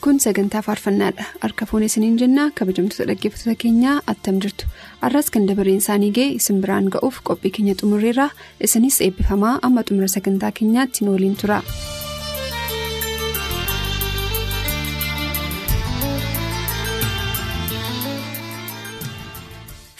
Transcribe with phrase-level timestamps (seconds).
[0.00, 1.24] Kun sagantaa faarfannaadha.
[1.40, 4.66] Harka fuun isiniin jennaa kabajamtoota dhaggeeffattoota keenyaa attam jirtu.
[5.02, 8.30] Arras kan dabareen isaanii ga'e isin biraan ga'uuf qophii keenya xumurreerra.
[8.60, 11.62] Isinis eebbifamaa amma xumura sagantaa keenyaatti nu waliin tura.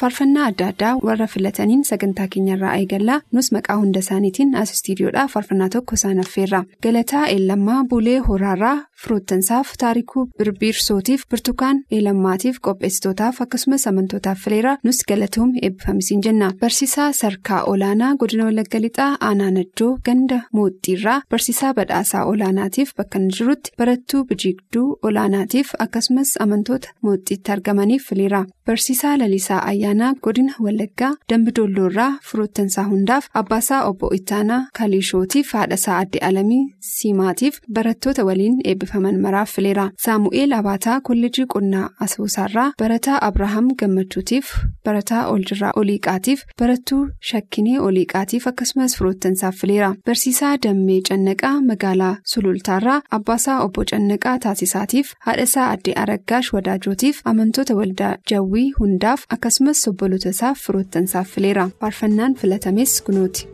[0.01, 5.69] Faarfannaa adda addaa warra filataniin sagantaa keenyarraa eegallaa nus maqaa hunda isaaniitiin as istiidiyoodhaa faarfannaa
[5.75, 6.61] tokko isaan affeerra.
[6.83, 15.51] Galataa eelammaa bulee horaarraa firoottansaaf taarikuu birbirsootiif birtukaan eelammaatiif qopheessitootaaf akkasumas amantootaaf fileera nus galatoom
[15.63, 16.51] eebbifamisiin jenna.
[16.61, 23.71] Barsiisaa sarkaa olaanaa godina walagga lixaa aanaa najjoo ganda mooxxiirraa barsiisaa badhaasaa olaanaatiif bakka jirutti
[23.79, 29.61] barattuu bijiigduu olaanaatiif akkasumas amantoota mooxxiitti argamaniif fileera barsiisaa lalisaa
[29.91, 36.61] ayyaanaa godina wallaggaa dambidoolloorraa firoottansaa hundaaf abbaasaa obbo ittaanaa kaliishootiif haadhasaa adde alamii
[36.91, 39.87] siimaatiif barattoota waliin eebbifaman maraaf fileera.
[40.05, 44.53] Saamu'eel abaataa kolleejii qonnaa asoosaarraa barataa abrahaam gammachuutiif
[44.85, 49.91] barataa oljirraa oliiqaatiif barattuu shakkinee oliiqaatiif akkasumas firoottansaaf fileera.
[50.07, 58.15] Barsiisaa dammee cannaqaa magaalaa sulultaarraa abbaasaa obbo cannaqaa taasisaatiif haadhasaa adde araggaash wadaajotiif amantoota waldaa
[58.31, 63.49] jawwii hundaaf akkasumas obboloota isaaf firoottansaaf fileera faarfannaan filatames kunuuti.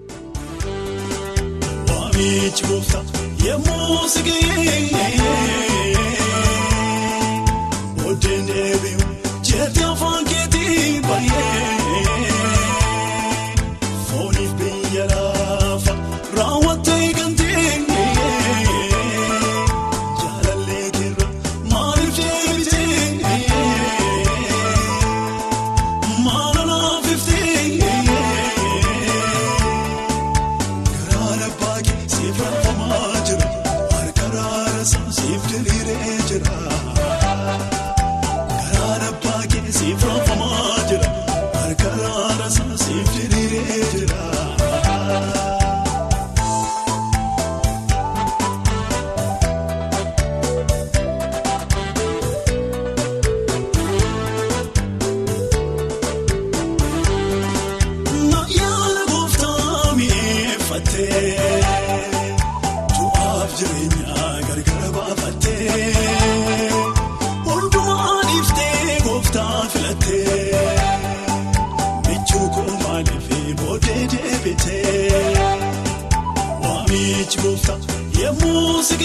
[78.18, 79.04] የሙዚቃ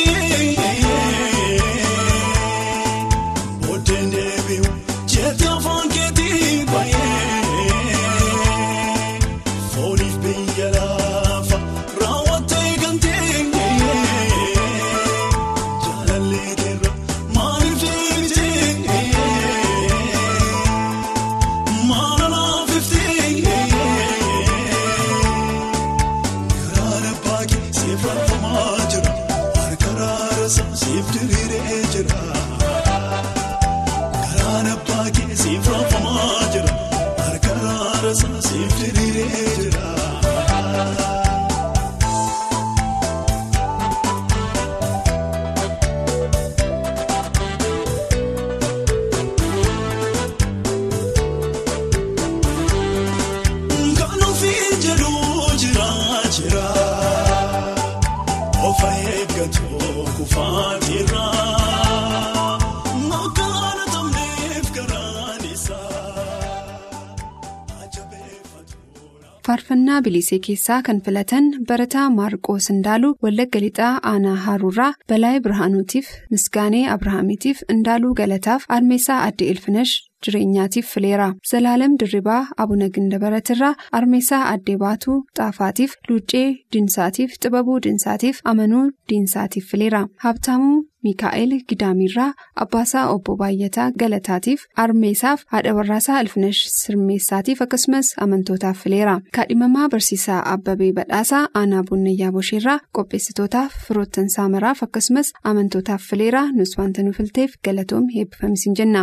[70.01, 76.85] faarfannaa bilisee keessaa kan filatan barataa maarqoos indaaluu wallagga lixaa aanaa haaruurraa balaayee birhaanuutiif misgaanee
[76.95, 79.93] abrahaamiitiif indaaluu galataaf armeessaa addee ilfinash
[80.25, 88.85] jireenyaatiif fileera zalaalam dirribaa abuna gindabaratirraa armeessaa addee baatuu xaafaatiif luuccee diinsaatiif xibabuu diinsaatiif amanuu
[89.09, 92.31] diinsaatiif fileera habtaamuu miikaa'el gidaamirraa
[92.63, 100.91] abbaasaa obbo baay'ataa galataatiif armeessaaf haadha warraasaa ilfinash sirmeessaatiif akkasumas amantootaaf fileera kaadhimamaa barsiisaa abbabee
[100.99, 108.05] badhaasaa aanaa bunnayyaa bosheerraa qopheessitootaaf firoottansaa maraaf akkasumas amantootaaf fileera nus wanta nu filteef galatoom
[108.15, 109.01] heebbifamisiin jenna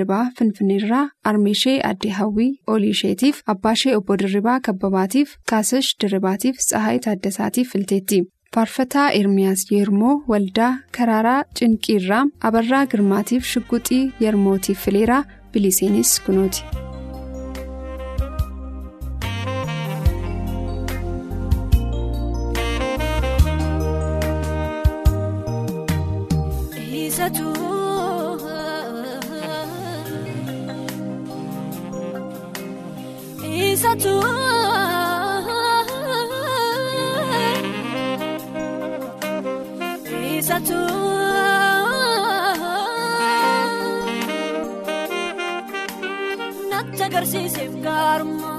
[0.00, 8.20] dirribaa finfinneerraa armeeshee addee hawwii oliisheetiif abbaashee obbo dirribaa kabbabaatiif kaasash dirribaatiif tsahaayii taaddasaatiif filteetti.
[8.54, 16.18] faarfataa ermiyaas yermoo waldaa karaaraa cinqiirraa abarraa girmaatiif shugguxii yermootiif fileeraa biliseenis
[33.82, 34.10] kunooti.
[46.70, 48.58] Natti agarsiiseef gaarummaa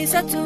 [0.00, 0.42] Isatu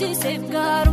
[0.00, 0.89] Natti agarsiiseef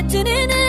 [0.00, 0.59] wajjiniin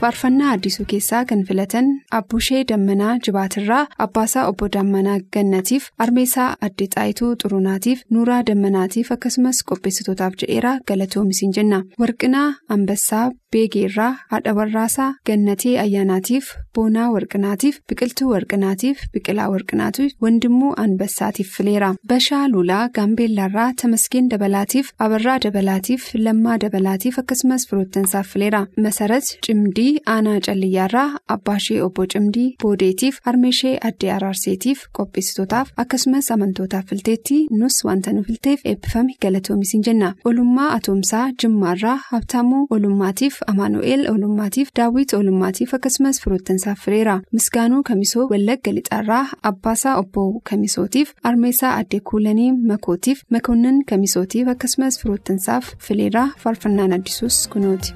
[0.00, 1.88] faarfannaa addisuu keessaa kan filatan
[2.18, 10.34] abbushee dammanaa jibaatirraa abbaasaa obbo dammanaa gannatiif armeesaa addee xaayituu xurunaatiif nuuraa dammanaatiif akkasumas qopheessitootaaf
[10.42, 11.82] jedheeraa galatoomisiin jenna.
[12.00, 21.48] Warqinaa ambassaa beegeerraa haadha warraasaa gannatee ayyaanaatiif boonaa warqinaatiif biqiltuu warqinaatiif biqilaa warqinaatiif wandimmoo anbassaatiif
[21.56, 21.88] fileera.
[22.12, 28.60] Bashaa lulaa gaambeellaarraa tamaskeen dabalaatiif abarraa dabalaatiif lammaa dabalaatiif akkasumas firoottansaaf fileera.
[28.86, 37.40] Masarat cimdii aanaa calliyyaarraa abbaashee obbo cimdii boodeetiif harmeeshee addee araarseetiif qopheessitootaaf akkasumas amantootaaf filteetti
[37.60, 40.14] nus wanta nu filteef eebbifame galatoomisiin jenna.
[40.24, 48.72] Olummaa atoomsaa jimmaarraa habtaamuu olummaatiif amaanu'eel olummaatiif daawwit olummaatiif akkasumas firoottansaaf fileera misgaanuu kamisoo wallagga
[48.78, 57.48] lixaarraa abbaasaa obbo kamisootiif armeesaa addee kuulanii makootiif makoonnan kamisootiif akkasumas firoottansaaf fileera faarfannaan addisuus
[57.52, 57.94] kunuuti.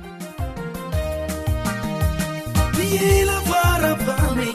[2.76, 4.48] Biyyi lafaa raafame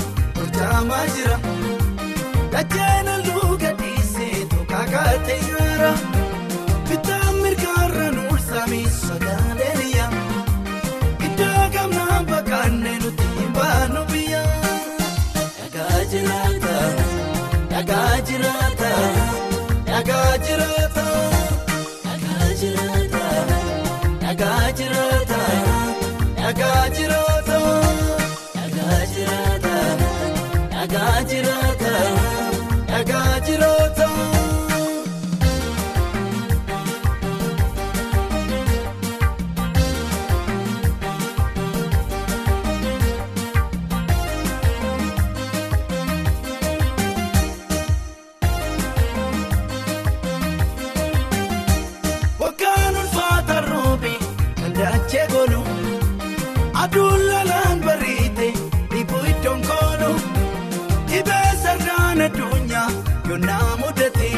[63.29, 64.29] yoonaa mudate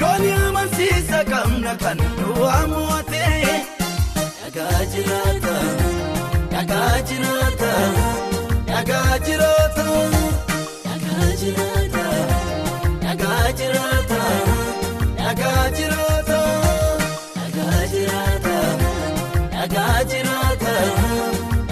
[0.00, 3.22] doonii amansiisa qabna kan du'aa mo'ate.
[4.40, 5.54] Dhagaa jiraata,
[6.52, 7.70] dhagaa jiraata,
[8.70, 9.86] dhagaa jiraata,
[10.86, 12.06] dhagaa jiraata,
[13.04, 14.20] dhagaa jiraata,
[15.22, 16.40] dhagaa jiraata,
[17.38, 18.56] dhagaa jiraata,
[19.56, 20.76] dhagaa jiraata,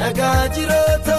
[0.00, 1.16] dhagaa jiraata.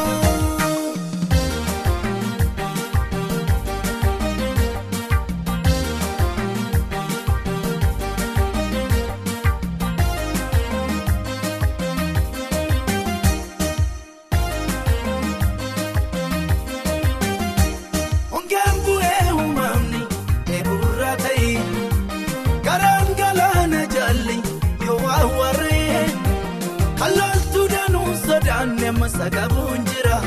[29.15, 30.19] Qabuun jira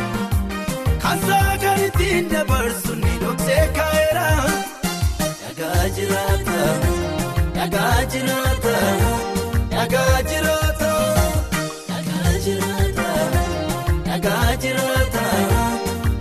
[1.03, 4.27] kansaa kan ittiin dabarsu ni dhoksee kaa'eera.
[5.41, 6.61] Dhagaa jiraata,
[7.57, 8.75] dhagaa jiraata,
[9.75, 10.93] dhagaa jiraata,
[11.89, 13.09] dhagaa jiraata,
[14.09, 15.27] dhagaa jiraata,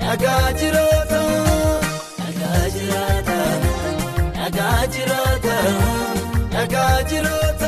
[0.04, 1.22] dhagaa jiraata,
[2.20, 3.40] dhagaa jiraata,
[4.36, 5.58] dhagaa jiraata,
[6.54, 7.59] dhagaa jiraata.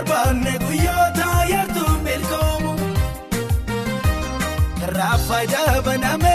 [0.00, 2.72] barbaanne guyyoota hedduu milkoomu.
[4.96, 6.29] Raafa jabaname.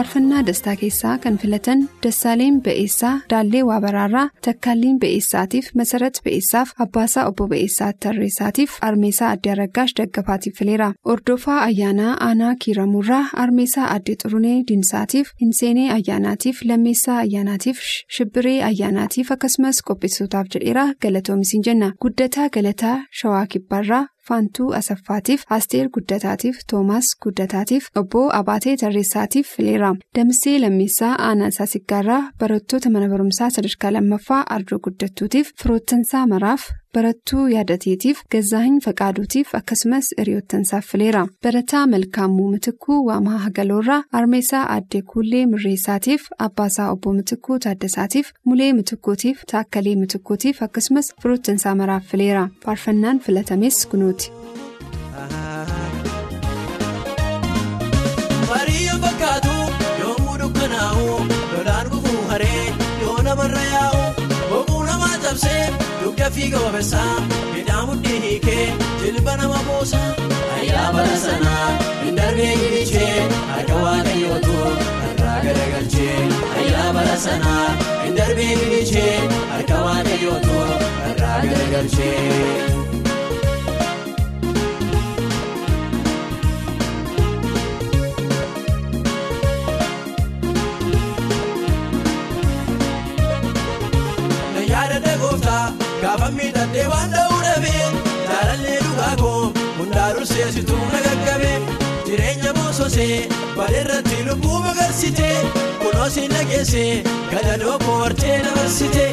[0.00, 7.46] Faarfannaa dastaa keessaa kan filatan dassaaleen ba'eessaa daallee waabaraarraa takkaalliin ba'eessaatiif masarat ba'eessaaf abbaasaa obbo
[7.50, 15.32] ba'eessaa tarreessaatiif armeesaa addee aragaash daggafaatiif fileera ordofaa ayyaanaa aanaa kiiramuurraa armeesaa addee xurunee dinsaatiif
[15.42, 17.82] hinseenee ayyaanaatiif lammeessaa ayyaanaatiif
[18.18, 24.04] shibbiree ayyaanaatiif akkasumas qopheessitootaaf jedheera galatoomisin jenna guddataa galataa shawaa kibbaarraa.
[24.28, 32.90] Faantuu asaffaatiif asteer guddataatiif toomaas guddataatiif obbo abaatee tarreessaatiif fileera damsee lammeessaa aanaa saasiggaarraa barattoota
[32.96, 36.62] mana barumsaa sadarkaa lammaffaa ardoo guddattuutiif firoottansaa maraaf
[36.96, 45.44] barattuu yaadateetiif gazaahin faqaaduutiif akkasumas hiriyoottansaaf fileera barataa malkaamuu mitikuu waamaa hagaloorraa armeessaa addee kuullee
[45.52, 53.86] mirreessaatiif abbaasaa obbo mitikuu taaddasaatiif mulee mitikkuutiif taakkalee mitikkuutiif akkasumas firoottansaa maraaf fileera faarfannaan filatames
[53.86, 54.32] kunuuti.
[63.02, 64.00] Yoo namarra yaa'u
[64.50, 65.62] boquu namaa cabsee
[66.30, 67.20] dugda fiiga wabeessaa
[67.54, 68.66] midhaan mudhii hiikee
[69.02, 70.00] jilba nama buusa
[70.58, 71.68] ayyaa bara sanaa
[72.04, 74.56] hin darbee gilichee harka waaqayyootu
[75.10, 76.18] irraa garagalchee
[76.60, 77.66] ayyaa bara sanaa
[78.04, 79.16] hin darbee gilichee
[79.52, 80.58] harka waaqayyootu
[81.10, 82.89] irraa garagalchee.
[96.38, 97.86] Miidhagdee waan dha'uu dhabee
[98.28, 99.40] jaalallee dhugaa koo
[99.78, 101.56] hundaa durseessituu na gaggabee
[102.06, 103.16] jireenya boososee
[103.56, 105.36] bareerratti lubbuu magarsitee
[105.82, 106.92] kunoosii nageessee
[107.32, 109.06] gadadoo koo wartee dabarsite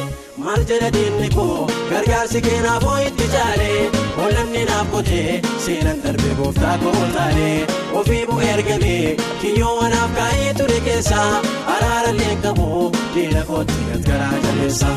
[0.44, 3.80] maal jedha diinni koo gargaarsi keenaaf hoo itti caalee
[4.22, 7.56] oollanni naaf qotee seenan darbee gooftaa koo taalee
[8.00, 11.28] ofii bu'ee ergamee kiyyoo wanaaf kaa'ee ture keessaa
[11.76, 12.68] araarallee qabu
[13.14, 14.90] diina kootti gargaaraa jabeessa.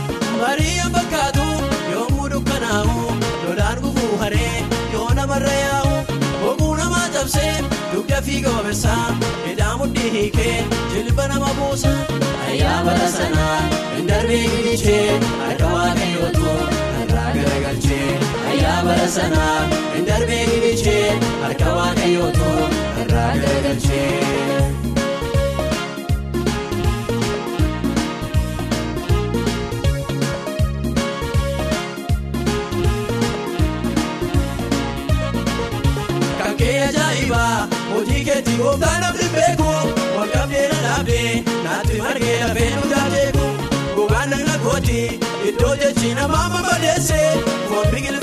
[2.71, 3.15] Dukkanaa'u
[3.47, 5.89] lolaan gufuu haree yoo namarra yaa'u
[6.43, 7.55] boquu namaa cabsee
[7.93, 9.07] dugda fiiga wabeessaa
[9.45, 10.55] midhaan mudhii hiikee
[10.93, 11.91] jilba nama buusa
[12.47, 13.57] ayyaa bara sanaa
[13.95, 16.55] hin darbee gilichee harka waaqayyootu
[17.03, 18.07] irraa garagalchee
[18.53, 19.57] ayyaa bara sanaa
[19.97, 21.03] hin darbee gilichee
[21.43, 22.53] harka waaqayyootu
[23.03, 24.90] irraa garagalchee.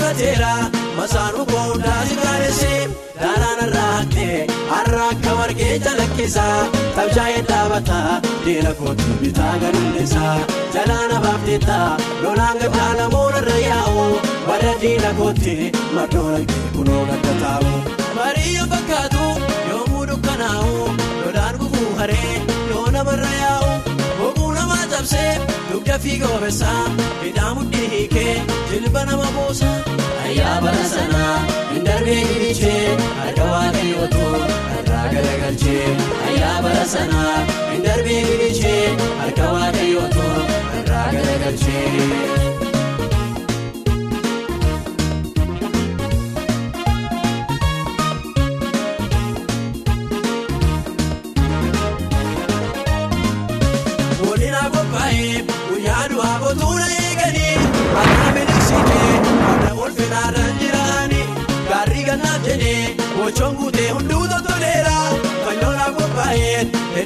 [0.09, 2.89] Biqilfateera masaanuu koo hundaa si gaadesse
[3.21, 3.73] daaraan
[4.71, 7.99] har'a akka margee calaqqisaa tabshaa'ee dhaabata
[8.45, 10.37] diina kootti bitaa gadulleessaa
[10.75, 11.79] jalaana baafteetta
[12.23, 14.07] lolaan gaddaa lamuun irra yaa'u.
[14.47, 17.73] Bara diina kootti maddoon kee kunoo gadda taa'u.
[18.17, 19.25] Marii fakkaatu
[19.71, 20.89] yommuu dukkanaa'u
[21.25, 22.35] lolaan gufuu haree
[22.71, 23.78] yoo namarra yaa'u
[24.99, 25.39] cabsee
[25.73, 26.83] dugda fiiga wabeessaa
[27.23, 28.35] midhaan mudhii hiikee
[28.71, 29.71] jilba nama buusa
[30.25, 31.37] ayyaa bara sanaa
[31.73, 34.25] hin darbee gilichee harka waaqayyootu
[34.81, 35.87] irraa garagalchee
[36.29, 37.37] ayyaa bara sanaa
[37.73, 38.83] hin darbee gilichee
[39.23, 40.27] harka waaqayyootu
[40.81, 42.48] irraa garagalchee.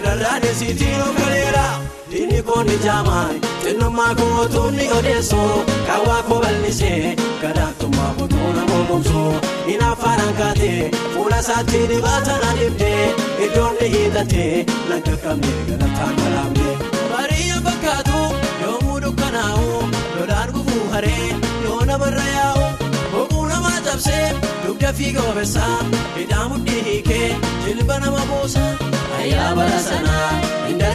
[0.03, 1.65] Qophaa'ee irrarraan esiitiin of galeera
[2.11, 5.37] diinni koonni jaamaan xinnummaa kootuun ni odeessu
[5.87, 9.23] kaawwaa koo bal'isee gadaaktummaa kootuuna moomomsu
[9.67, 13.15] inni afaan kaatee fuula isaatti dibaata na dibdee
[13.47, 16.77] iddoon ni hiixatee laga qabnee galataan galaamnee.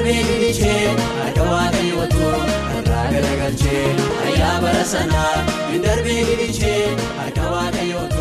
[0.08, 0.84] Darbee gilichee
[1.22, 2.28] harka waaqayyootu
[2.80, 3.82] irraa garagalchee
[4.28, 5.34] ayyaa bara sanaa
[5.72, 6.84] hin darbee gilichee
[7.18, 8.17] harka waaqayyootu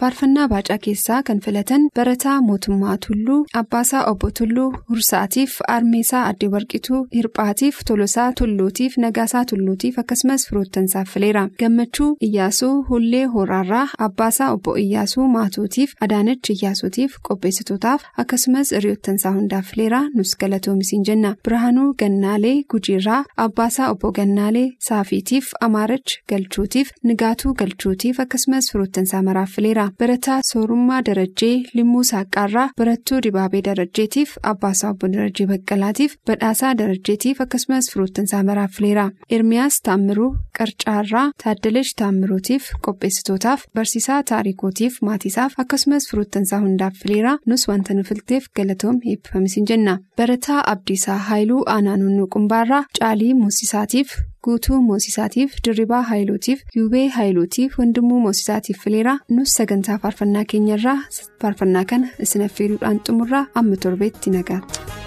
[0.00, 7.00] faarfannaa baacaa keessaa kan filatan barataa mootummaa tulluu abbaasaa obbo tulluu hursaatiif armeesaa addee warqituu
[7.16, 15.26] hirphaatiif tolosaa tulluutiif nagaasaa tulluutiif akkasumas firoottansaaf fileera gammachuu iyyaasuu hullee horaarraa abbaasaa obbo iyyaasuu
[15.34, 23.90] maatuutiif adaanach iyyaasuutiif qopheessitootaaf akkasumas hiriyoottansaa hundaaf fileera nus galatoomisiin jenna birhaanuu gannaalee gujiirraa abbaasaa
[23.96, 32.02] obbo gannaalee saafiitiif amaarach galchuutiif nigaatuu galchuutiif akkasumas firoottansaa maraaf fileera barataa soorummaa darajjee limmuu
[32.10, 39.04] saaqaarraa barattuu dibaabee darajjeetiif abbaasaa obbo darajjee baqqalaatiif badhaasaa darajjeetiif akkasumas firoottansaa maraaf fileera
[39.38, 47.94] ermiyaas taammiruu qarcaarraa taaddalesh taammiruutiif qopheessitootaaf barsiisaa taarikootiif maatiisaaf akkasumas firoottansaa hundaaf fileera nus wanta
[47.94, 54.12] nu filteef galatoom eebbifamisiin jenna barataa abdiisaa haayiluu aanaanunnuu qumbaarraa caalii muusisaatiif
[54.44, 60.98] guutuu moosisaatiif dirribaa haayiluutiif yuubee haayiluutiif wandimuu moosisaatiif fileera nus sagantaa faarfannaa keenyarraa
[61.42, 64.99] faarfannaa kana isin affeeruudhaan xumurraa amma torbeetti nagaatti.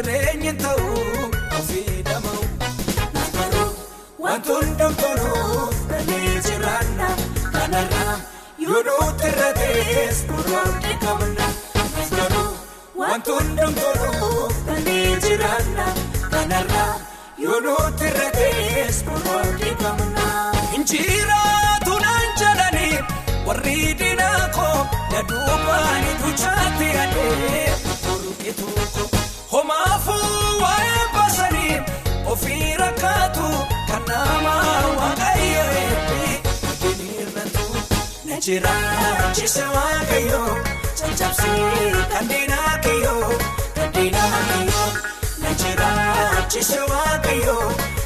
[0.00, 1.24] Jireenyi ta'uu
[1.56, 2.44] ofii dhama'u
[3.16, 3.66] nafaroo
[4.24, 7.08] wantoonni dhamtoonoo kanneen jiraanna
[7.56, 8.14] kanarraa
[8.64, 11.48] yoo nuti irra ta'es muraasni qabna
[11.96, 12.46] nafaroo
[13.02, 15.86] wantoonni dhamtoonoo kanneen jiraanna
[16.36, 16.88] kanarraa
[17.44, 20.26] yoo nuti irra ta'es muraasni qabna.
[20.80, 22.96] Injiraatu naan jedhanii
[23.50, 24.78] warri diinaa koo
[25.12, 27.68] na duubaani duchaatti adee
[38.40, 40.42] na jiraachise waaqayyo
[40.98, 43.32] caccabsee kan diinaa kiyyoo
[43.76, 44.88] kan diinaa kiyyoo
[45.42, 47.56] na jiraachise waaqayyo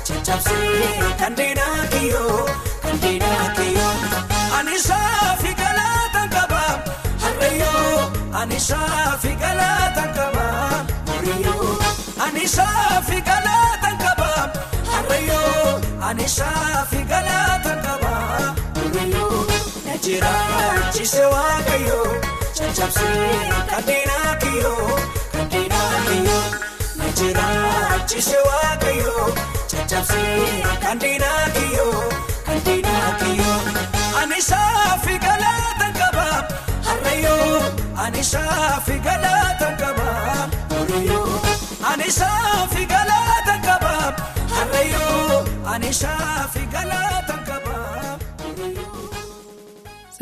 [0.09, 2.41] caccabsee kan diinaa kiyyoo
[2.83, 3.95] kan diinaa kiyyoo
[4.59, 6.63] ani saafi galaataan qaba
[7.23, 8.11] harreeyoo
[8.43, 10.47] ani saafi galaataan qaba.
[12.25, 14.31] Ani saafi galaataan qaba
[14.93, 18.04] harreeyoo ani saafi galaataan qaba harreeyoo
[20.05, 22.09] na jiraachise waaqayyoo
[22.57, 23.39] caccabsee
[23.71, 24.99] kan diinaa kiyyoo
[25.33, 26.43] kan diinaa kiyyoo
[26.99, 29.29] na jiraachise waaqayyoo
[29.71, 32.03] caccabsee kan diinaa kiyyoo
[32.47, 33.61] kan diinaa kiyyoo
[34.21, 36.27] ani saafi galaataan qaba
[36.89, 37.63] harreeyoo
[38.05, 40.09] ani saafi galaataan qaba.
[41.93, 43.93] Ani saafi galaataan qaba
[44.55, 46.64] harreeyoo ani saafi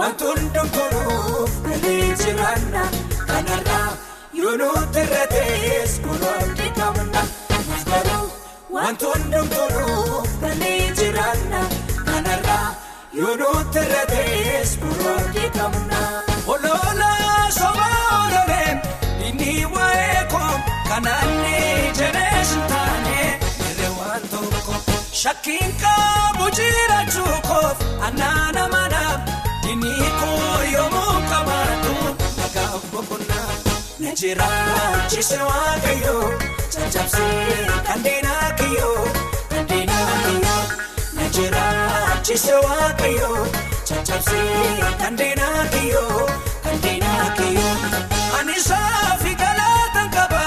[0.00, 2.82] Wantoonni doggoruuf galee jiraanna
[3.30, 3.88] kanarraa
[4.40, 7.22] yoo nuti irra ta'es kunuunti qabna
[7.90, 8.26] garuu
[8.76, 11.60] wantoonni doggoruuf galee jiraanna
[12.08, 12.68] kanarraa.
[13.20, 16.00] Yoo nuti irra ta'es burooti qabna.
[16.52, 18.78] Ololaa sobaa ololeen
[19.28, 20.52] inni waa'ee koo
[20.88, 21.56] kanaan ni
[22.00, 23.18] jedhees taane
[23.68, 24.74] irree waan tokko.
[25.22, 29.20] Shakkiin qabu jiraachuu koof annaana manaaf
[29.70, 31.94] inni koo yommuu qabaatu
[32.38, 33.48] nagaaf boqonnaa.
[34.02, 36.26] Na jiraachise waaqayyoo
[36.74, 39.04] caccabsee kan diinaa kiyyoo
[39.50, 40.62] kan diinaa kiyyoo
[41.16, 43.42] na jiraachise waaqayyoo
[43.88, 46.20] caccabsee kan diinaa kiyyoo
[46.64, 47.76] kan diinaa kiyyoo
[48.38, 50.42] ani saafi galaataan qaba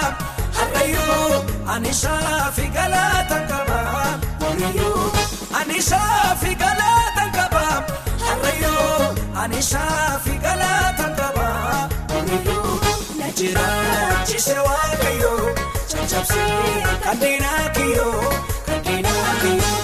[0.58, 1.44] harreeyoo
[1.76, 3.80] ani saafi galaataan qaba
[4.42, 5.06] horiyyoo
[5.62, 6.23] ani saafi
[9.54, 11.46] harreeyoo ani saafi galaataan qaba
[12.14, 12.80] horiyyoo
[13.20, 15.54] na jiraachise waaqayyoo
[15.92, 18.34] caccabsee kan diinaa kiyyoo
[18.68, 19.82] kan diinaa kiyyoo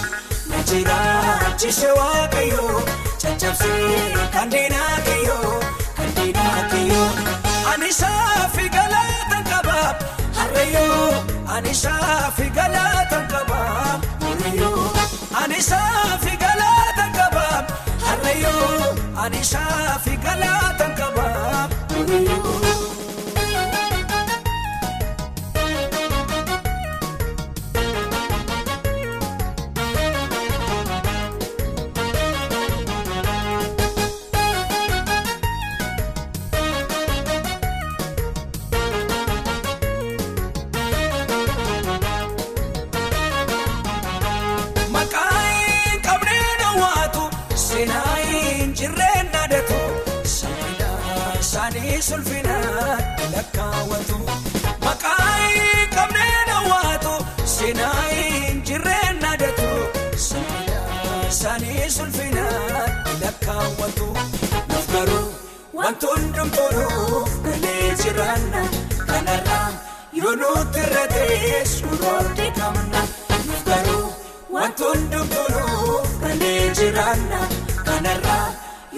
[0.50, 2.82] na jiraachise waaqayyoo
[3.22, 4.02] caccabsee
[4.34, 5.54] kan diinaa kiyyoo
[5.96, 7.08] kan diinaa kiyyoo
[7.72, 9.80] ani saafi galaataan qaba.
[11.56, 11.99] ani saafi
[19.44, 20.16] harreyyoo ani saafi
[63.50, 64.06] lakkaawwatu.
[64.68, 65.28] Nuuf garuu
[65.78, 68.62] wanti hundumtuunuuf galee jiraanna
[69.10, 69.68] kanarraa
[70.20, 72.22] yoo nuti irra ta'e suuraa
[72.58, 73.00] qabna.
[73.46, 74.06] Nuuf garuu.
[74.56, 77.40] Wanti hundumtuunuuf galee jiraanna
[77.88, 78.46] kanarraa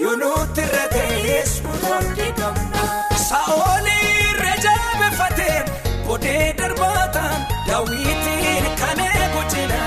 [0.03, 2.81] yoo nuti irra ta'es muraasni qabna.
[3.27, 5.65] Saa'olii reejaabeeffateen
[6.07, 9.83] bodee darbaataan daawwitiin kan eegu jira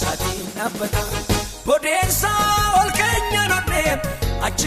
[0.00, 1.21] saatiin dhaabbata.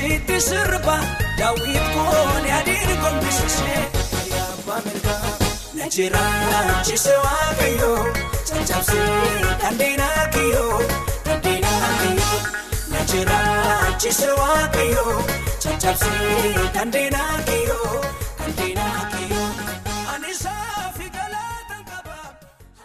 [0.05, 0.97] Achitti sirba
[1.37, 3.81] daawwit koone adiin gombisisee
[4.19, 5.31] ayyaabaa mirgaa.
[5.77, 8.03] Na jiraachise waaqayyoo
[8.49, 10.79] caccabsee kanneenaa kiyyoo
[11.25, 12.39] kanneenaa kiyyoo.
[12.91, 15.17] Na jiraachise waaqayyoo
[15.63, 18.01] caccabsee kanneenaa kiyyoo.